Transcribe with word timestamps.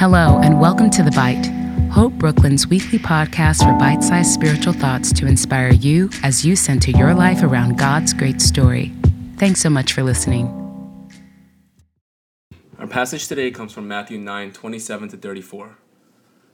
Hello, 0.00 0.40
and 0.42 0.58
welcome 0.58 0.88
to 0.92 1.02
The 1.02 1.10
Bite, 1.10 1.44
Hope 1.92 2.14
Brooklyn's 2.14 2.66
weekly 2.66 2.98
podcast 2.98 3.62
for 3.62 3.78
bite 3.78 4.02
sized 4.02 4.30
spiritual 4.30 4.72
thoughts 4.72 5.12
to 5.12 5.26
inspire 5.26 5.72
you 5.72 6.08
as 6.22 6.42
you 6.42 6.56
center 6.56 6.90
your 6.90 7.12
life 7.12 7.42
around 7.42 7.76
God's 7.76 8.14
great 8.14 8.40
story. 8.40 8.94
Thanks 9.36 9.60
so 9.60 9.68
much 9.68 9.92
for 9.92 10.02
listening. 10.02 10.46
Our 12.78 12.86
passage 12.86 13.28
today 13.28 13.50
comes 13.50 13.74
from 13.74 13.88
Matthew 13.88 14.16
9 14.16 14.52
27 14.52 15.10
to 15.10 15.18
34. 15.18 15.76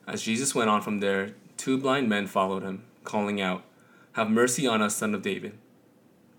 As 0.08 0.22
Jesus 0.22 0.52
went 0.52 0.68
on 0.68 0.82
from 0.82 0.98
there, 0.98 1.36
two 1.56 1.78
blind 1.78 2.08
men 2.08 2.26
followed 2.26 2.64
him, 2.64 2.82
calling 3.04 3.40
out, 3.40 3.62
Have 4.14 4.28
mercy 4.28 4.66
on 4.66 4.82
us, 4.82 4.96
son 4.96 5.14
of 5.14 5.22
David. 5.22 5.56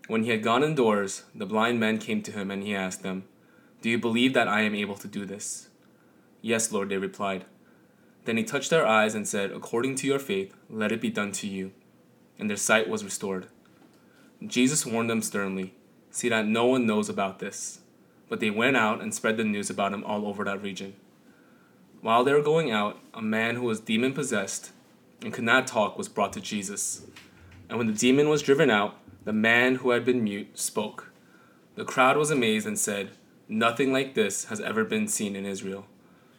When 0.08 0.24
he 0.24 0.30
had 0.30 0.42
gone 0.42 0.62
indoors, 0.62 1.22
the 1.34 1.46
blind 1.46 1.80
men 1.80 1.96
came 1.96 2.20
to 2.20 2.32
him, 2.32 2.50
and 2.50 2.62
he 2.62 2.74
asked 2.74 3.02
them, 3.02 3.24
Do 3.80 3.88
you 3.88 3.98
believe 3.98 4.34
that 4.34 4.46
I 4.46 4.60
am 4.60 4.74
able 4.74 4.96
to 4.96 5.08
do 5.08 5.24
this? 5.24 5.68
Yes, 6.40 6.72
Lord, 6.72 6.88
they 6.88 6.98
replied. 6.98 7.44
Then 8.24 8.36
he 8.36 8.44
touched 8.44 8.70
their 8.70 8.86
eyes 8.86 9.14
and 9.14 9.26
said, 9.26 9.50
According 9.50 9.94
to 9.96 10.06
your 10.06 10.18
faith, 10.18 10.54
let 10.68 10.92
it 10.92 11.00
be 11.00 11.10
done 11.10 11.32
to 11.32 11.46
you. 11.46 11.72
And 12.38 12.48
their 12.48 12.56
sight 12.56 12.88
was 12.88 13.04
restored. 13.04 13.46
Jesus 14.46 14.86
warned 14.86 15.10
them 15.10 15.22
sternly, 15.22 15.74
See 16.10 16.28
that 16.28 16.46
no 16.46 16.66
one 16.66 16.86
knows 16.86 17.08
about 17.08 17.38
this. 17.38 17.80
But 18.28 18.40
they 18.40 18.50
went 18.50 18.76
out 18.76 19.00
and 19.00 19.14
spread 19.14 19.36
the 19.36 19.44
news 19.44 19.70
about 19.70 19.92
him 19.92 20.04
all 20.04 20.26
over 20.26 20.44
that 20.44 20.62
region. 20.62 20.94
While 22.00 22.22
they 22.22 22.32
were 22.32 22.42
going 22.42 22.70
out, 22.70 22.98
a 23.12 23.22
man 23.22 23.56
who 23.56 23.62
was 23.62 23.80
demon 23.80 24.12
possessed 24.12 24.70
and 25.22 25.32
could 25.32 25.44
not 25.44 25.66
talk 25.66 25.98
was 25.98 26.08
brought 26.08 26.32
to 26.34 26.40
Jesus. 26.40 27.06
And 27.68 27.78
when 27.78 27.86
the 27.86 27.92
demon 27.92 28.28
was 28.28 28.42
driven 28.42 28.70
out, 28.70 28.96
the 29.24 29.32
man 29.32 29.76
who 29.76 29.90
had 29.90 30.04
been 30.04 30.22
mute 30.22 30.58
spoke. 30.58 31.10
The 31.74 31.84
crowd 31.84 32.16
was 32.16 32.30
amazed 32.30 32.66
and 32.66 32.78
said, 32.78 33.10
Nothing 33.48 33.92
like 33.92 34.14
this 34.14 34.44
has 34.46 34.60
ever 34.60 34.84
been 34.84 35.08
seen 35.08 35.34
in 35.34 35.44
Israel. 35.44 35.86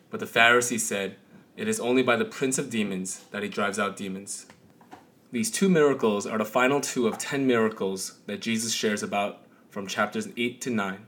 But 0.09 0.19
the 0.19 0.25
Pharisees 0.25 0.87
said, 0.87 1.17
It 1.55 1.67
is 1.67 1.79
only 1.79 2.03
by 2.03 2.15
the 2.15 2.25
prince 2.25 2.57
of 2.57 2.69
demons 2.69 3.25
that 3.31 3.43
he 3.43 3.49
drives 3.49 3.79
out 3.79 3.97
demons. 3.97 4.47
These 5.31 5.51
two 5.51 5.69
miracles 5.69 6.25
are 6.25 6.37
the 6.37 6.45
final 6.45 6.81
two 6.81 7.07
of 7.07 7.17
ten 7.17 7.45
miracles 7.45 8.19
that 8.25 8.41
Jesus 8.41 8.73
shares 8.73 9.03
about 9.03 9.45
from 9.69 9.85
chapters 9.85 10.27
8 10.35 10.59
to 10.61 10.69
9. 10.71 11.05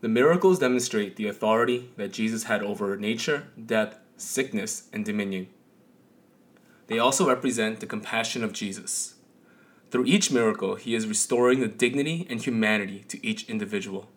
The 0.00 0.08
miracles 0.08 0.58
demonstrate 0.58 1.16
the 1.16 1.28
authority 1.28 1.90
that 1.96 2.12
Jesus 2.12 2.44
had 2.44 2.62
over 2.62 2.96
nature, 2.96 3.48
death, 3.64 3.98
sickness, 4.16 4.88
and 4.92 5.04
dominion. 5.04 5.46
They 6.88 6.98
also 6.98 7.26
represent 7.26 7.80
the 7.80 7.86
compassion 7.86 8.44
of 8.44 8.52
Jesus. 8.52 9.14
Through 9.90 10.06
each 10.06 10.32
miracle, 10.32 10.74
he 10.74 10.94
is 10.94 11.06
restoring 11.06 11.60
the 11.60 11.68
dignity 11.68 12.26
and 12.28 12.42
humanity 12.42 13.04
to 13.08 13.24
each 13.24 13.48
individual. 13.48 14.08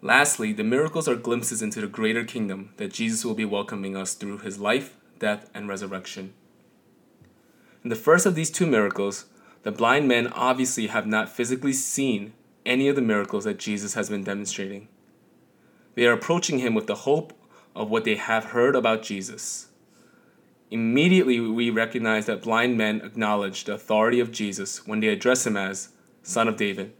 Lastly, 0.00 0.52
the 0.52 0.62
miracles 0.62 1.08
are 1.08 1.16
glimpses 1.16 1.60
into 1.60 1.80
the 1.80 1.88
greater 1.88 2.24
kingdom 2.24 2.72
that 2.76 2.92
Jesus 2.92 3.24
will 3.24 3.34
be 3.34 3.44
welcoming 3.44 3.96
us 3.96 4.14
through 4.14 4.38
his 4.38 4.58
life, 4.58 4.96
death, 5.18 5.50
and 5.52 5.68
resurrection. 5.68 6.34
In 7.82 7.90
the 7.90 7.96
first 7.96 8.24
of 8.24 8.36
these 8.36 8.50
two 8.50 8.66
miracles, 8.66 9.26
the 9.64 9.72
blind 9.72 10.06
men 10.06 10.28
obviously 10.28 10.86
have 10.86 11.06
not 11.06 11.28
physically 11.28 11.72
seen 11.72 12.32
any 12.64 12.88
of 12.88 12.94
the 12.94 13.02
miracles 13.02 13.44
that 13.44 13.58
Jesus 13.58 13.94
has 13.94 14.08
been 14.08 14.22
demonstrating. 14.22 14.88
They 15.94 16.06
are 16.06 16.12
approaching 16.12 16.58
him 16.58 16.74
with 16.74 16.86
the 16.86 16.94
hope 16.94 17.32
of 17.74 17.90
what 17.90 18.04
they 18.04 18.14
have 18.14 18.46
heard 18.46 18.76
about 18.76 19.02
Jesus. 19.02 19.68
Immediately, 20.70 21.40
we 21.40 21.70
recognize 21.70 22.26
that 22.26 22.42
blind 22.42 22.76
men 22.76 23.00
acknowledge 23.00 23.64
the 23.64 23.74
authority 23.74 24.20
of 24.20 24.30
Jesus 24.30 24.86
when 24.86 25.00
they 25.00 25.08
address 25.08 25.46
him 25.46 25.56
as 25.56 25.88
Son 26.22 26.46
of 26.46 26.56
David. 26.56 26.92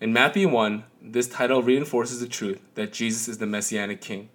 In 0.00 0.12
Matthew 0.12 0.48
1, 0.48 0.84
this 1.12 1.26
title 1.26 1.62
reinforces 1.62 2.20
the 2.20 2.28
truth 2.28 2.60
that 2.74 2.92
Jesus 2.92 3.28
is 3.28 3.38
the 3.38 3.46
Messianic 3.46 4.00
King. 4.00 4.28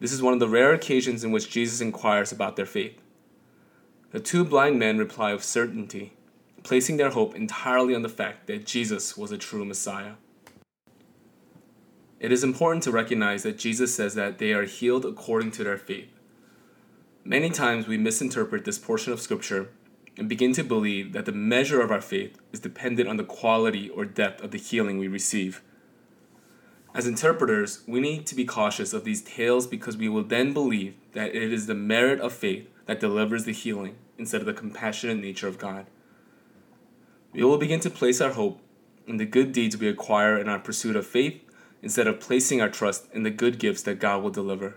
This 0.00 0.12
is 0.12 0.20
one 0.20 0.34
of 0.34 0.40
the 0.40 0.48
rare 0.48 0.72
occasions 0.72 1.22
in 1.22 1.30
which 1.30 1.50
Jesus 1.50 1.80
inquires 1.80 2.32
about 2.32 2.56
their 2.56 2.66
faith. 2.66 3.00
The 4.10 4.18
two 4.18 4.44
blind 4.44 4.78
men 4.78 4.98
reply 4.98 5.32
with 5.32 5.44
certainty, 5.44 6.14
placing 6.64 6.96
their 6.96 7.10
hope 7.10 7.36
entirely 7.36 7.94
on 7.94 8.02
the 8.02 8.08
fact 8.08 8.48
that 8.48 8.66
Jesus 8.66 9.16
was 9.16 9.30
a 9.30 9.38
true 9.38 9.64
Messiah. 9.64 10.14
It 12.18 12.32
is 12.32 12.42
important 12.42 12.82
to 12.84 12.90
recognize 12.90 13.44
that 13.44 13.58
Jesus 13.58 13.94
says 13.94 14.14
that 14.14 14.38
they 14.38 14.52
are 14.52 14.64
healed 14.64 15.04
according 15.04 15.52
to 15.52 15.64
their 15.64 15.78
faith. 15.78 16.08
Many 17.24 17.50
times 17.50 17.86
we 17.86 17.98
misinterpret 17.98 18.64
this 18.64 18.78
portion 18.78 19.12
of 19.12 19.20
Scripture 19.20 19.68
and 20.18 20.28
begin 20.28 20.52
to 20.54 20.64
believe 20.64 21.12
that 21.12 21.26
the 21.26 21.32
measure 21.32 21.80
of 21.80 21.90
our 21.90 22.00
faith 22.00 22.38
is 22.52 22.60
dependent 22.60 23.08
on 23.08 23.16
the 23.16 23.24
quality 23.24 23.90
or 23.90 24.04
depth 24.04 24.42
of 24.42 24.50
the 24.50 24.58
healing 24.58 24.98
we 24.98 25.08
receive. 25.08 25.62
As 26.94 27.06
interpreters, 27.06 27.82
we 27.86 28.00
need 28.00 28.26
to 28.26 28.34
be 28.34 28.46
cautious 28.46 28.94
of 28.94 29.04
these 29.04 29.20
tales 29.20 29.66
because 29.66 29.96
we 29.98 30.08
will 30.08 30.22
then 30.22 30.54
believe 30.54 30.94
that 31.12 31.34
it 31.34 31.52
is 31.52 31.66
the 31.66 31.74
merit 31.74 32.20
of 32.20 32.32
faith 32.32 32.68
that 32.86 33.00
delivers 33.00 33.44
the 33.44 33.52
healing 33.52 33.96
instead 34.16 34.40
of 34.40 34.46
the 34.46 34.54
compassionate 34.54 35.18
nature 35.18 35.48
of 35.48 35.58
God. 35.58 35.86
We 37.34 37.44
will 37.44 37.58
begin 37.58 37.80
to 37.80 37.90
place 37.90 38.22
our 38.22 38.32
hope 38.32 38.60
in 39.06 39.18
the 39.18 39.26
good 39.26 39.52
deeds 39.52 39.76
we 39.76 39.88
acquire 39.88 40.38
in 40.38 40.48
our 40.48 40.58
pursuit 40.58 40.96
of 40.96 41.06
faith 41.06 41.38
instead 41.82 42.06
of 42.06 42.18
placing 42.18 42.62
our 42.62 42.70
trust 42.70 43.06
in 43.12 43.22
the 43.22 43.30
good 43.30 43.58
gifts 43.58 43.82
that 43.82 44.00
God 44.00 44.22
will 44.22 44.30
deliver. 44.30 44.76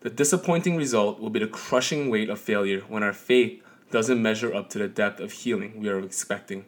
The 0.00 0.10
disappointing 0.10 0.76
result 0.76 1.20
will 1.20 1.30
be 1.30 1.40
the 1.40 1.46
crushing 1.46 2.10
weight 2.10 2.28
of 2.28 2.38
failure 2.38 2.80
when 2.80 3.02
our 3.02 3.12
faith 3.12 3.62
doesn't 3.92 4.20
measure 4.20 4.52
up 4.52 4.68
to 4.70 4.78
the 4.78 4.88
depth 4.88 5.20
of 5.20 5.30
healing 5.30 5.78
we 5.78 5.88
are 5.88 6.00
expecting. 6.00 6.64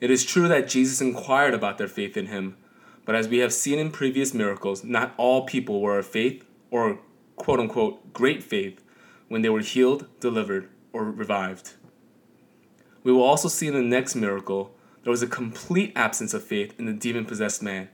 It 0.00 0.10
is 0.10 0.24
true 0.24 0.48
that 0.48 0.66
Jesus 0.68 1.00
inquired 1.00 1.54
about 1.54 1.78
their 1.78 1.88
faith 1.88 2.16
in 2.16 2.26
him, 2.26 2.56
but 3.04 3.14
as 3.14 3.28
we 3.28 3.38
have 3.38 3.52
seen 3.52 3.78
in 3.78 3.90
previous 3.90 4.34
miracles, 4.34 4.82
not 4.82 5.14
all 5.16 5.46
people 5.46 5.80
were 5.80 5.98
of 5.98 6.06
faith 6.06 6.44
or 6.70 6.98
quote 7.36 7.60
unquote 7.60 8.12
great 8.12 8.42
faith 8.42 8.82
when 9.28 9.42
they 9.42 9.48
were 9.48 9.60
healed, 9.60 10.06
delivered, 10.20 10.68
or 10.92 11.04
revived. 11.04 11.74
We 13.02 13.12
will 13.12 13.22
also 13.22 13.48
see 13.48 13.66
in 13.66 13.74
the 13.74 13.82
next 13.82 14.14
miracle 14.14 14.74
there 15.02 15.10
was 15.10 15.22
a 15.22 15.26
complete 15.26 15.92
absence 15.94 16.32
of 16.32 16.42
faith 16.42 16.74
in 16.78 16.86
the 16.86 16.92
demon 16.92 17.26
possessed 17.26 17.62
man. 17.62 17.90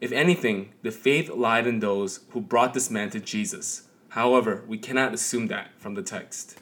If 0.00 0.12
anything, 0.12 0.74
the 0.82 0.90
faith 0.90 1.30
lied 1.30 1.66
in 1.66 1.80
those 1.80 2.20
who 2.30 2.40
brought 2.40 2.74
this 2.74 2.90
man 2.90 3.08
to 3.10 3.20
Jesus. 3.20 3.88
However, 4.10 4.62
we 4.68 4.76
cannot 4.76 5.14
assume 5.14 5.46
that 5.48 5.70
from 5.78 5.94
the 5.94 6.02
text. 6.02 6.60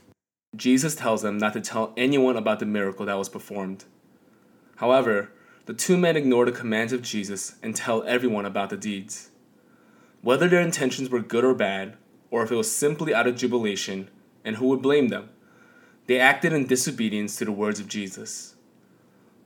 Jesus 0.54 0.94
tells 0.94 1.22
them 1.22 1.38
not 1.38 1.54
to 1.54 1.60
tell 1.60 1.94
anyone 1.96 2.36
about 2.36 2.58
the 2.58 2.66
miracle 2.66 3.06
that 3.06 3.16
was 3.16 3.30
performed. 3.30 3.84
However, 4.76 5.30
the 5.64 5.72
two 5.72 5.96
men 5.96 6.16
ignore 6.16 6.44
the 6.44 6.52
commands 6.52 6.92
of 6.92 7.02
Jesus 7.02 7.54
and 7.62 7.74
tell 7.74 8.02
everyone 8.02 8.44
about 8.44 8.68
the 8.68 8.76
deeds. 8.76 9.30
Whether 10.20 10.48
their 10.48 10.60
intentions 10.60 11.08
were 11.08 11.20
good 11.20 11.44
or 11.44 11.54
bad, 11.54 11.96
or 12.30 12.42
if 12.42 12.50
it 12.50 12.56
was 12.56 12.70
simply 12.70 13.14
out 13.14 13.26
of 13.26 13.36
jubilation, 13.36 14.10
and 14.44 14.56
who 14.56 14.66
would 14.68 14.82
blame 14.82 15.08
them, 15.08 15.30
they 16.06 16.18
acted 16.18 16.52
in 16.52 16.66
disobedience 16.66 17.36
to 17.36 17.44
the 17.44 17.52
words 17.52 17.80
of 17.80 17.88
Jesus. 17.88 18.56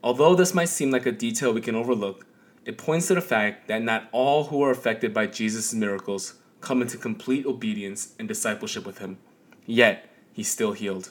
Although 0.03 0.35
this 0.35 0.53
might 0.53 0.69
seem 0.69 0.91
like 0.91 1.05
a 1.05 1.11
detail 1.11 1.53
we 1.53 1.61
can 1.61 1.75
overlook, 1.75 2.25
it 2.65 2.77
points 2.77 3.07
to 3.07 3.15
the 3.15 3.21
fact 3.21 3.67
that 3.67 3.81
not 3.81 4.09
all 4.11 4.45
who 4.45 4.61
are 4.61 4.71
affected 4.71 5.13
by 5.13 5.27
Jesus' 5.27 5.73
miracles 5.73 6.35
come 6.59 6.81
into 6.81 6.97
complete 6.97 7.45
obedience 7.45 8.13
and 8.19 8.27
discipleship 8.27 8.85
with 8.85 8.97
him. 8.97 9.19
Yet, 9.65 10.09
he 10.37 10.43
still 10.43 10.73
healed. 10.73 11.09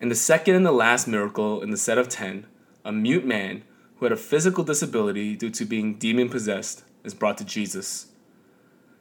In 0.00 0.08
the 0.08 0.16
second 0.16 0.56
and 0.56 0.66
the 0.66 0.72
last 0.72 1.06
miracle 1.06 1.62
in 1.62 1.70
the 1.70 1.76
set 1.76 1.98
of 1.98 2.08
ten, 2.08 2.44
a 2.84 2.90
mute 2.90 3.24
man 3.24 3.62
who 3.96 4.06
had 4.06 4.12
a 4.12 4.16
physical 4.16 4.64
disability 4.64 5.36
due 5.36 5.50
to 5.50 5.64
being 5.64 5.94
demon 5.94 6.28
possessed 6.28 6.82
is 7.04 7.14
brought 7.14 7.38
to 7.38 7.44
Jesus. 7.44 8.08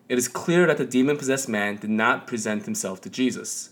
It 0.07 0.19
is 0.19 0.28
clear 0.28 0.68
that 0.68 0.78
the 0.78 0.85
demon 0.85 1.18
possessed 1.18 1.50
man 1.50 1.78
did 1.78 1.90
not 1.90 2.28
present 2.28 2.66
himself 2.66 3.01
to 3.01 3.09
Jesus. 3.09 3.72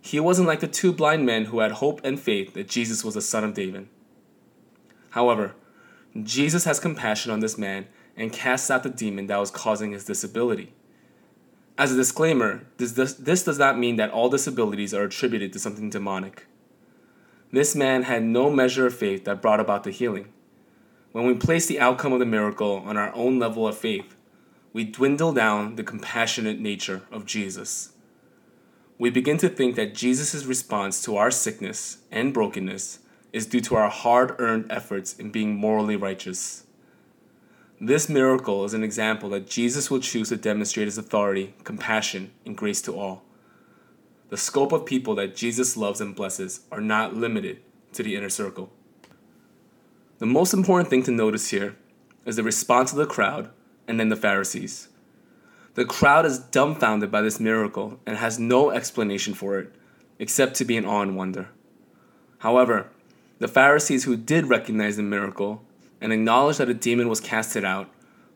He 0.00 0.18
wasn't 0.18 0.48
like 0.48 0.60
the 0.60 0.66
two 0.66 0.94
blind 0.94 1.26
men 1.26 1.44
who 1.44 1.58
had 1.58 1.72
hope 1.72 2.00
and 2.02 2.18
faith 2.18 2.54
that 2.54 2.66
Jesus 2.66 3.04
was 3.04 3.16
the 3.16 3.20
son 3.20 3.44
of 3.44 3.52
David. 3.52 3.88
However, 5.10 5.54
Jesus 6.22 6.64
has 6.64 6.80
compassion 6.80 7.30
on 7.30 7.40
this 7.40 7.58
man 7.58 7.88
and 8.16 8.32
casts 8.32 8.70
out 8.70 8.84
the 8.84 8.88
demon 8.88 9.26
that 9.26 9.36
was 9.36 9.50
causing 9.50 9.92
his 9.92 10.06
disability. 10.06 10.72
As 11.80 11.90
a 11.90 11.96
disclaimer, 11.96 12.66
this, 12.76 12.92
this, 12.92 13.14
this 13.14 13.42
does 13.42 13.58
not 13.58 13.78
mean 13.78 13.96
that 13.96 14.10
all 14.10 14.28
disabilities 14.28 14.92
are 14.92 15.04
attributed 15.04 15.50
to 15.54 15.58
something 15.58 15.88
demonic. 15.88 16.44
This 17.52 17.74
man 17.74 18.02
had 18.02 18.22
no 18.22 18.50
measure 18.50 18.86
of 18.86 18.94
faith 18.94 19.24
that 19.24 19.40
brought 19.40 19.60
about 19.60 19.84
the 19.84 19.90
healing. 19.90 20.28
When 21.12 21.24
we 21.24 21.32
place 21.32 21.64
the 21.64 21.80
outcome 21.80 22.12
of 22.12 22.18
the 22.18 22.26
miracle 22.26 22.82
on 22.84 22.98
our 22.98 23.14
own 23.14 23.38
level 23.38 23.66
of 23.66 23.78
faith, 23.78 24.14
we 24.74 24.84
dwindle 24.84 25.32
down 25.32 25.76
the 25.76 25.82
compassionate 25.82 26.60
nature 26.60 27.00
of 27.10 27.24
Jesus. 27.24 27.92
We 28.98 29.08
begin 29.08 29.38
to 29.38 29.48
think 29.48 29.74
that 29.76 29.94
Jesus' 29.94 30.44
response 30.44 31.02
to 31.04 31.16
our 31.16 31.30
sickness 31.30 32.02
and 32.10 32.34
brokenness 32.34 32.98
is 33.32 33.46
due 33.46 33.62
to 33.62 33.76
our 33.76 33.88
hard 33.88 34.34
earned 34.38 34.66
efforts 34.70 35.14
in 35.14 35.30
being 35.30 35.56
morally 35.56 35.96
righteous. 35.96 36.64
This 37.82 38.10
miracle 38.10 38.66
is 38.66 38.74
an 38.74 38.84
example 38.84 39.30
that 39.30 39.48
Jesus 39.48 39.90
will 39.90 40.00
choose 40.00 40.28
to 40.28 40.36
demonstrate 40.36 40.86
his 40.86 40.98
authority, 40.98 41.54
compassion, 41.64 42.30
and 42.44 42.54
grace 42.54 42.82
to 42.82 42.94
all. 42.94 43.22
The 44.28 44.36
scope 44.36 44.72
of 44.72 44.84
people 44.84 45.14
that 45.14 45.34
Jesus 45.34 45.78
loves 45.78 45.98
and 45.98 46.14
blesses 46.14 46.60
are 46.70 46.82
not 46.82 47.16
limited 47.16 47.62
to 47.94 48.02
the 48.02 48.16
inner 48.16 48.28
circle. 48.28 48.70
The 50.18 50.26
most 50.26 50.52
important 50.52 50.90
thing 50.90 51.04
to 51.04 51.10
notice 51.10 51.48
here 51.48 51.74
is 52.26 52.36
the 52.36 52.42
response 52.42 52.92
of 52.92 52.98
the 52.98 53.06
crowd 53.06 53.48
and 53.88 53.98
then 53.98 54.10
the 54.10 54.14
Pharisees. 54.14 54.88
The 55.72 55.86
crowd 55.86 56.26
is 56.26 56.38
dumbfounded 56.38 57.10
by 57.10 57.22
this 57.22 57.40
miracle 57.40 57.98
and 58.04 58.18
has 58.18 58.38
no 58.38 58.70
explanation 58.70 59.32
for 59.32 59.58
it, 59.58 59.74
except 60.18 60.54
to 60.56 60.66
be 60.66 60.76
in 60.76 60.84
awe 60.84 61.00
and 61.00 61.16
wonder. 61.16 61.48
However, 62.40 62.90
the 63.38 63.48
Pharisees 63.48 64.04
who 64.04 64.18
did 64.18 64.50
recognize 64.50 64.98
the 64.98 65.02
miracle 65.02 65.64
and 66.00 66.12
acknowledge 66.12 66.58
that 66.58 66.68
a 66.68 66.74
demon 66.74 67.08
was 67.08 67.20
casted 67.20 67.64
out 67.64 67.90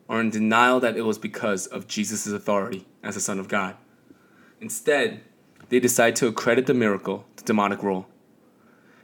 are 0.08 0.20
in 0.20 0.30
denial 0.30 0.80
that 0.80 0.96
it 0.96 1.02
was 1.02 1.18
because 1.18 1.66
of 1.66 1.88
Jesus' 1.88 2.26
authority 2.26 2.86
as 3.02 3.14
the 3.14 3.20
Son 3.20 3.38
of 3.38 3.48
God. 3.48 3.76
Instead, 4.60 5.20
they 5.68 5.80
decide 5.80 6.14
to 6.16 6.26
accredit 6.26 6.66
the 6.66 6.74
miracle 6.74 7.24
to 7.36 7.44
demonic 7.44 7.82
rule. 7.82 8.06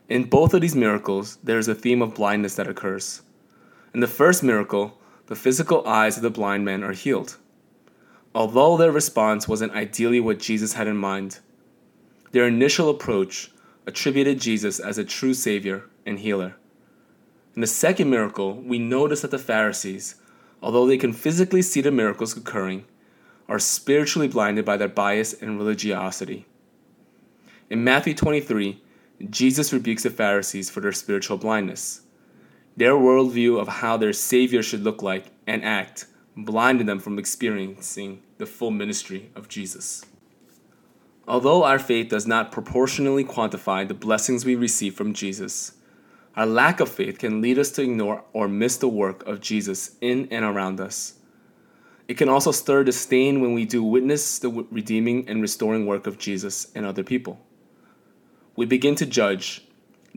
In 0.08 0.24
both 0.24 0.54
of 0.54 0.60
these 0.60 0.76
miracles, 0.76 1.38
there 1.42 1.58
is 1.58 1.68
a 1.68 1.74
theme 1.74 2.02
of 2.02 2.14
blindness 2.14 2.56
that 2.56 2.68
occurs. 2.68 3.22
In 3.94 4.00
the 4.00 4.06
first 4.06 4.42
miracle, 4.42 4.98
the 5.26 5.36
physical 5.36 5.86
eyes 5.86 6.16
of 6.16 6.22
the 6.22 6.30
blind 6.30 6.64
men 6.64 6.82
are 6.82 6.92
healed. 6.92 7.36
Although 8.34 8.76
their 8.76 8.92
response 8.92 9.48
wasn't 9.48 9.72
ideally 9.72 10.20
what 10.20 10.38
Jesus 10.38 10.74
had 10.74 10.86
in 10.86 10.96
mind, 10.96 11.38
their 12.32 12.46
initial 12.46 12.90
approach 12.90 13.50
attributed 13.86 14.40
Jesus 14.40 14.78
as 14.78 14.98
a 14.98 15.04
true 15.04 15.34
Savior 15.34 15.84
and 16.06 16.18
healer. 16.18 16.56
In 17.54 17.62
the 17.62 17.66
second 17.66 18.08
miracle, 18.08 18.54
we 18.54 18.78
notice 18.78 19.22
that 19.22 19.32
the 19.32 19.38
Pharisees, 19.38 20.14
although 20.62 20.86
they 20.86 20.98
can 20.98 21.12
physically 21.12 21.62
see 21.62 21.80
the 21.80 21.90
miracles 21.90 22.36
occurring, 22.36 22.84
are 23.48 23.58
spiritually 23.58 24.28
blinded 24.28 24.64
by 24.64 24.76
their 24.76 24.88
bias 24.88 25.32
and 25.32 25.58
religiosity. 25.58 26.46
In 27.68 27.82
Matthew 27.82 28.14
23, 28.14 28.80
Jesus 29.28 29.72
rebukes 29.72 30.04
the 30.04 30.10
Pharisees 30.10 30.70
for 30.70 30.80
their 30.80 30.92
spiritual 30.92 31.38
blindness. 31.38 32.02
Their 32.76 32.92
worldview 32.92 33.60
of 33.60 33.68
how 33.68 33.96
their 33.96 34.12
Savior 34.12 34.62
should 34.62 34.84
look 34.84 35.02
like 35.02 35.26
and 35.46 35.64
act 35.64 36.06
blinded 36.36 36.86
them 36.86 37.00
from 37.00 37.18
experiencing 37.18 38.22
the 38.38 38.46
full 38.46 38.70
ministry 38.70 39.30
of 39.34 39.48
Jesus. 39.48 40.04
Although 41.26 41.64
our 41.64 41.78
faith 41.78 42.08
does 42.08 42.26
not 42.26 42.52
proportionally 42.52 43.24
quantify 43.24 43.86
the 43.86 43.94
blessings 43.94 44.44
we 44.44 44.54
receive 44.54 44.94
from 44.94 45.12
Jesus, 45.12 45.72
our 46.36 46.46
lack 46.46 46.80
of 46.80 46.88
faith 46.88 47.18
can 47.18 47.40
lead 47.40 47.58
us 47.58 47.70
to 47.72 47.82
ignore 47.82 48.24
or 48.32 48.48
miss 48.48 48.76
the 48.76 48.88
work 48.88 49.26
of 49.26 49.40
Jesus 49.40 49.96
in 50.00 50.28
and 50.30 50.44
around 50.44 50.80
us. 50.80 51.14
It 52.06 52.16
can 52.16 52.28
also 52.28 52.52
stir 52.52 52.84
disdain 52.84 53.40
when 53.40 53.54
we 53.54 53.64
do 53.64 53.82
witness 53.82 54.38
the 54.38 54.50
redeeming 54.70 55.28
and 55.28 55.40
restoring 55.42 55.86
work 55.86 56.06
of 56.06 56.18
Jesus 56.18 56.70
in 56.72 56.84
other 56.84 57.02
people. 57.04 57.40
We 58.56 58.66
begin 58.66 58.94
to 58.96 59.06
judge 59.06 59.64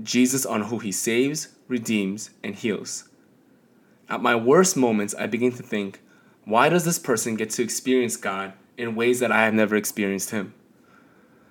Jesus 0.02 0.46
on 0.46 0.64
who 0.64 0.80
he 0.80 0.92
saves, 0.92 1.50
redeems, 1.68 2.32
and 2.44 2.56
heals. 2.56 3.10
At 4.10 4.22
my 4.22 4.36
worst 4.36 4.76
moments, 4.76 5.14
I 5.16 5.28
begin 5.28 5.52
to 5.54 5.64
think, 5.64 6.02
why 6.46 6.70
does 6.70 6.84
this 6.84 7.00
person 7.00 7.36
get 7.36 7.52
to 7.52 7.64
experience 7.64 8.18
God 8.18 8.54
in 8.78 8.96
ways 8.96 9.20
that 9.20 9.32
I 9.32 9.46
have 9.46 9.54
never 9.54 9.76
experienced 9.76 10.32
him? 10.32 10.54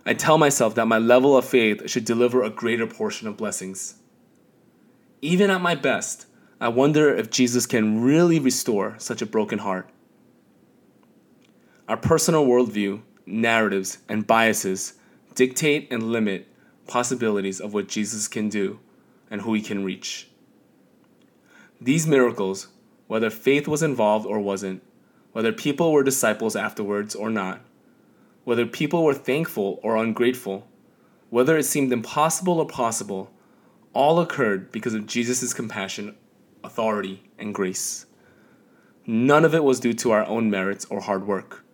I 0.05 0.15
tell 0.15 0.39
myself 0.39 0.75
that 0.75 0.87
my 0.87 0.99
level 0.99 1.37
of 1.37 1.45
faith 1.45 1.89
should 1.89 2.05
deliver 2.05 2.43
a 2.43 2.51
greater 2.51 2.87
portion 2.87 3.29
of 3.29 3.37
blessings. 3.37 3.95
Even 5.25 5.51
at 5.51 5.63
my 5.63 5.77
best, 5.77 6.27
I 6.61 6.67
wonder 6.67 7.15
if 7.15 7.31
Jesus 7.31 7.65
can 7.65 8.03
really 8.03 8.41
restore 8.41 8.97
such 8.99 9.23
a 9.23 9.27
broken 9.27 9.61
heart. 9.61 9.89
Our 11.89 11.97
personal 11.97 12.45
worldview, 12.45 13.03
narratives, 13.25 13.99
and 14.09 14.27
biases 14.27 14.95
dictate 15.37 15.93
and 15.93 16.11
limit 16.11 16.49
possibilities 16.89 17.61
of 17.61 17.73
what 17.73 17.87
Jesus 17.87 18.27
can 18.27 18.49
do 18.49 18.81
and 19.31 19.43
who 19.43 19.55
he 19.55 19.63
can 19.63 19.85
reach. 19.85 20.29
These 21.81 22.05
miracles, 22.09 22.69
whether 23.07 23.31
faith 23.31 23.69
was 23.69 23.83
involved 23.83 24.27
or 24.27 24.41
wasn't, 24.41 24.83
whether 25.31 25.53
people 25.53 25.93
were 25.93 26.03
disciples 26.03 26.57
afterwards 26.57 27.15
or 27.15 27.31
not, 27.31 27.61
whether 28.43 28.67
people 28.67 29.05
were 29.05 29.15
thankful 29.15 29.79
or 29.85 29.97
ungrateful, 29.97 30.67
whether 31.31 31.57
it 31.57 31.63
seemed 31.63 31.93
impossible 31.93 32.59
or 32.59 32.67
possible, 32.67 33.31
all 33.95 34.21
occurred 34.21 34.73
because 34.73 34.95
of 34.95 35.07
Jesus' 35.07 35.53
compassion, 35.53 36.15
authority, 36.65 37.23
and 37.39 37.55
grace. 37.55 38.07
None 39.07 39.45
of 39.45 39.55
it 39.55 39.65
was 39.65 39.81
due 39.81 39.93
to 39.95 40.13
our 40.13 40.25
own 40.27 40.51
merits 40.51 40.85
or 40.87 41.01
hard 41.01 41.27
work. 41.27 41.65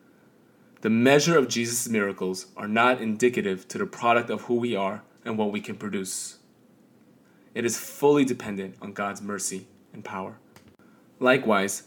The 0.81 0.91
measure 0.91 1.37
of 1.37 1.49
Jesus' 1.49 1.89
miracles 1.89 2.47
are 2.57 2.69
not 2.69 3.01
indicative 3.01 3.69
to 3.69 3.79
the 3.79 3.87
product 3.87 4.31
of 4.31 4.43
who 4.43 4.55
we 4.55 4.75
are 4.75 5.03
and 5.25 5.37
what 5.37 5.53
we 5.53 5.61
can 5.61 5.77
produce. 5.77 6.39
It 7.55 7.65
is 7.65 7.79
fully 7.79 8.25
dependent 8.25 8.77
on 8.81 8.93
God's 8.93 9.21
mercy 9.21 9.67
and 9.93 10.05
power. 10.05 10.39
Likewise, 11.19 11.85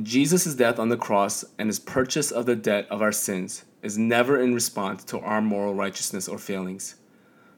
Jesus' 0.00 0.54
death 0.54 0.78
on 0.78 0.88
the 0.88 0.96
cross 0.96 1.44
and 1.58 1.68
his 1.68 1.78
purchase 1.78 2.30
of 2.30 2.46
the 2.46 2.56
debt 2.56 2.86
of 2.90 3.02
our 3.02 3.12
sins 3.12 3.64
is 3.82 3.98
never 3.98 4.40
in 4.40 4.54
response 4.54 5.04
to 5.04 5.18
our 5.20 5.42
moral 5.42 5.74
righteousness 5.74 6.28
or 6.28 6.38
failings, 6.38 6.96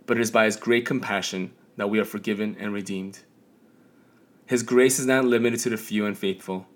but 0.06 0.16
it 0.16 0.20
is 0.20 0.30
by 0.30 0.46
his 0.46 0.56
great 0.56 0.84
compassion 0.84 1.52
that 1.76 1.90
we 1.90 1.98
are 1.98 2.04
forgiven 2.04 2.56
and 2.58 2.72
redeemed. 2.72 3.20
His 4.46 4.62
grace 4.62 4.98
is 4.98 5.06
not 5.06 5.24
limited 5.24 5.60
to 5.60 5.70
the 5.70 5.76
few 5.76 6.04
and 6.04 6.16
faithful, 6.16 6.66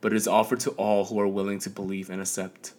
but 0.00 0.12
it 0.12 0.16
is 0.16 0.28
offered 0.28 0.60
to 0.60 0.70
all 0.72 1.06
who 1.06 1.18
are 1.20 1.28
willing 1.28 1.58
to 1.60 1.70
believe 1.70 2.10
and 2.10 2.20
accept. 2.20 2.74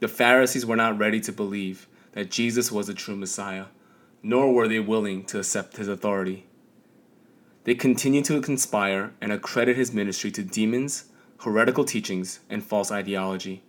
The 0.00 0.08
Pharisees 0.08 0.66
were 0.66 0.76
not 0.76 0.98
ready 0.98 1.20
to 1.20 1.32
believe 1.32 1.88
that 2.12 2.30
Jesus 2.30 2.70
was 2.70 2.86
the 2.86 2.94
true 2.94 3.16
Messiah, 3.16 3.66
nor 4.22 4.52
were 4.52 4.68
they 4.68 4.80
willing 4.80 5.24
to 5.24 5.38
accept 5.38 5.78
his 5.78 5.88
authority. 5.88 6.46
They 7.64 7.74
continued 7.74 8.26
to 8.26 8.40
conspire 8.40 9.14
and 9.20 9.32
accredit 9.32 9.76
his 9.76 9.92
ministry 9.92 10.30
to 10.32 10.42
demons, 10.42 11.06
heretical 11.40 11.84
teachings, 11.84 12.40
and 12.48 12.62
false 12.62 12.92
ideology. 12.92 13.64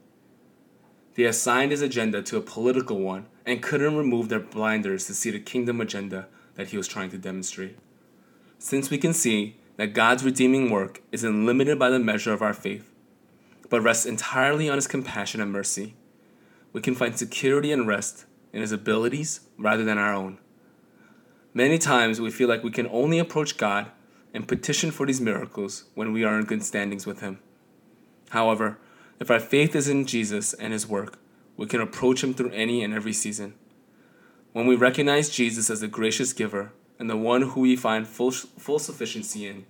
They 1.16 1.24
assigned 1.24 1.72
his 1.72 1.82
agenda 1.82 2.22
to 2.22 2.38
a 2.38 2.42
political 2.42 3.00
one 3.00 3.26
and 3.46 3.64
couldn't 3.64 3.98
remove 3.98 4.30
their 4.30 4.40
blinders 4.40 5.08
to 5.08 5.16
see 5.16 5.32
the 5.32 5.40
kingdom 5.40 5.82
agenda 5.82 6.28
that 6.58 6.68
he 6.68 6.78
was 6.78 6.88
trying 6.88 7.10
to 7.12 7.18
demonstrate. 7.18 7.78
Since 8.60 8.90
we 8.90 8.98
can 8.98 9.14
see 9.14 9.56
that 9.78 9.94
God's 9.94 10.26
redeeming 10.26 10.70
work 10.70 11.02
isn't 11.12 11.46
limited 11.46 11.80
by 11.80 11.90
the 11.90 12.00
measure 12.00 12.34
of 12.34 12.42
our 12.42 12.54
faith, 12.54 12.92
but 13.70 13.82
rests 13.82 14.06
entirely 14.06 14.70
on 14.70 14.76
his 14.76 14.88
compassion 14.88 15.40
and 15.40 15.52
mercy, 15.52 15.96
we 16.74 16.82
can 16.82 16.96
find 16.96 17.18
security 17.18 17.72
and 17.72 17.88
rest 17.88 18.26
in 18.52 18.62
his 18.62 18.72
abilities 18.72 19.42
rather 19.58 19.84
than 19.86 19.98
our 19.98 20.14
own. 20.14 20.40
Many 21.54 21.78
times 21.78 22.20
we 22.20 22.32
feel 22.32 22.50
like 22.50 22.64
we 22.64 22.72
can 22.72 22.88
only 22.88 23.20
approach 23.20 23.58
God 23.58 23.92
and 24.34 24.48
petition 24.48 24.92
for 24.92 25.06
these 25.06 25.22
miracles 25.22 25.86
when 25.96 26.12
we 26.12 26.24
are 26.24 26.38
in 26.38 26.46
good 26.46 26.64
standings 26.64 27.06
with 27.06 27.22
him. 27.22 27.40
However, 28.30 28.78
if 29.20 29.32
our 29.32 29.40
faith 29.40 29.76
is 29.76 29.88
in 29.88 30.06
Jesus 30.06 30.54
and 30.54 30.74
his 30.74 30.88
work, 30.88 31.18
we 31.56 31.66
can 31.66 31.82
approach 31.82 32.24
him 32.24 32.34
through 32.34 32.52
any 32.52 32.84
and 32.84 32.94
every 32.94 33.14
season. 33.14 33.56
When 34.58 34.66
we 34.66 34.76
recognize 34.76 35.30
Jesus 35.30 35.70
as 35.70 35.82
the 35.82 35.88
gracious 35.88 36.34
giver 36.34 36.72
and 36.98 37.08
the 37.08 37.16
one 37.16 37.44
who 37.44 37.62
we 37.62 37.76
find 37.76 38.08
full, 38.08 38.32
full 38.32 38.80
sufficiency 38.80 39.46
in, 39.46 39.68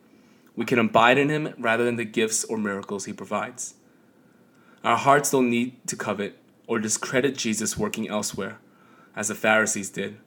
we 0.56 0.64
can 0.64 0.80
abide 0.80 1.18
in 1.18 1.28
him 1.28 1.54
rather 1.58 1.84
than 1.84 1.98
the 1.98 2.06
gifts 2.06 2.46
or 2.46 2.58
miracles 2.58 3.04
he 3.04 3.12
provides. 3.12 3.74
Our 4.86 4.96
hearts 4.96 5.32
don't 5.32 5.50
need 5.50 5.86
to 5.90 5.98
covet 5.98 6.38
or 6.68 6.80
discredit 6.80 7.36
Jesus 7.36 7.78
working 7.78 8.08
elsewhere, 8.08 8.60
as 9.14 9.28
the 9.28 9.36
Pharisees 9.36 9.90
did, 9.90 10.20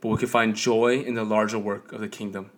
but 0.00 0.08
we 0.08 0.16
can 0.16 0.28
find 0.28 0.56
joy 0.56 1.02
in 1.02 1.12
the 1.12 1.22
larger 1.22 1.58
work 1.58 1.92
of 1.92 2.00
the 2.00 2.08
kingdom. 2.08 2.50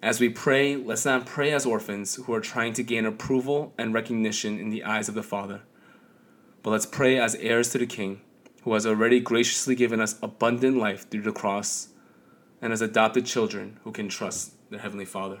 As 0.00 0.20
we 0.20 0.30
pray, 0.30 0.74
let's 0.74 1.04
not 1.04 1.26
pray 1.26 1.52
as 1.52 1.66
orphans 1.66 2.14
who 2.14 2.32
are 2.32 2.40
trying 2.40 2.72
to 2.72 2.82
gain 2.82 3.04
approval 3.04 3.74
and 3.76 3.92
recognition 3.92 4.58
in 4.58 4.70
the 4.70 4.84
eyes 4.84 5.10
of 5.10 5.14
the 5.14 5.22
Father, 5.22 5.60
but 6.62 6.70
let's 6.70 6.86
pray 6.86 7.18
as 7.18 7.34
heirs 7.34 7.68
to 7.72 7.76
the 7.76 7.84
King, 7.84 8.22
who 8.62 8.74
has 8.74 8.86
already 8.86 9.20
graciously 9.20 9.74
given 9.74 10.00
us 10.00 10.18
abundant 10.22 10.76
life 10.76 11.08
through 11.10 11.22
the 11.22 11.32
cross, 11.32 11.88
and 12.60 12.70
has 12.70 12.80
adopted 12.80 13.26
children 13.26 13.78
who 13.84 13.90
can 13.90 14.08
trust 14.08 14.52
their 14.70 14.80
Heavenly 14.80 15.04
Father. 15.04 15.40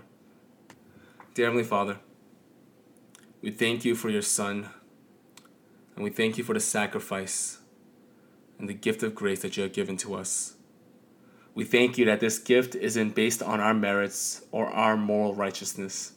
Dear 1.34 1.46
Heavenly 1.46 1.64
Father, 1.64 1.98
we 3.40 3.50
thank 3.50 3.84
you 3.84 3.94
for 3.94 4.10
your 4.10 4.22
Son 4.22 4.68
and 5.94 6.04
we 6.04 6.10
thank 6.10 6.38
you 6.38 6.44
for 6.44 6.54
the 6.54 6.60
sacrifice 6.60 7.58
and 8.58 8.68
the 8.68 8.74
gift 8.74 9.02
of 9.02 9.14
grace 9.14 9.42
that 9.42 9.56
you 9.56 9.62
have 9.62 9.72
given 9.72 9.96
to 9.98 10.14
us. 10.14 10.54
We 11.54 11.64
thank 11.64 11.98
you 11.98 12.04
that 12.06 12.20
this 12.20 12.38
gift 12.38 12.74
isn't 12.74 13.14
based 13.14 13.42
on 13.42 13.60
our 13.60 13.74
merits 13.74 14.42
or 14.52 14.68
our 14.68 14.96
moral 14.96 15.34
righteousness, 15.34 16.12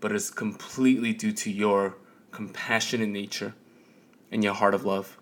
but 0.00 0.12
is 0.12 0.30
completely 0.30 1.12
due 1.12 1.32
to 1.32 1.50
your 1.50 1.96
compassionate 2.30 3.08
nature 3.08 3.54
and 4.30 4.44
your 4.44 4.54
heart 4.54 4.74
of 4.74 4.84
love. 4.84 5.19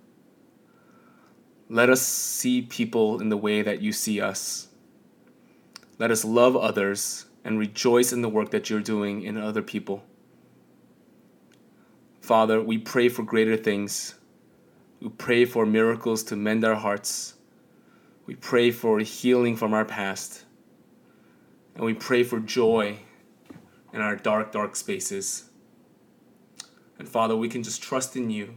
Let 1.71 1.91
us 1.91 2.01
see 2.01 2.63
people 2.63 3.21
in 3.21 3.29
the 3.29 3.37
way 3.37 3.61
that 3.61 3.83
you 3.83 3.93
see 3.93 4.23
us. 4.23 4.69
Let 5.99 6.11
us 6.11 6.25
love 6.25 6.57
others 6.57 7.27
and 7.45 7.59
rejoice 7.59 8.11
in 8.11 8.23
the 8.23 8.29
work 8.29 8.51
that 8.53 8.71
you're 8.71 8.81
doing 8.81 9.23
in 9.23 9.37
other 9.37 9.61
people. 9.63 10.03
Father, 12.23 12.63
we 12.63 12.79
pray 12.79 13.11
for 13.11 13.23
greater 13.23 13.57
things. 13.57 14.15
We 15.01 15.11
pray 15.11 15.45
for 15.45 15.67
miracles 15.67 16.23
to 16.25 16.37
mend 16.37 16.65
our 16.65 16.75
hearts. 16.75 17.35
We 18.25 18.35
pray 18.35 18.71
for 18.71 19.01
healing 19.01 19.55
from 19.55 19.75
our 19.75 19.85
past. 19.85 20.45
And 21.75 21.85
we 21.85 21.93
pray 21.93 22.23
for 22.25 22.41
joy 22.41 23.01
in 23.93 24.01
our 24.01 24.17
dark, 24.17 24.53
dark 24.53 24.75
spaces. 24.75 25.51
And 26.99 27.07
Father, 27.09 27.37
we 27.37 27.49
can 27.49 27.63
just 27.63 27.83
trust 27.83 28.17
in 28.17 28.31
you 28.31 28.55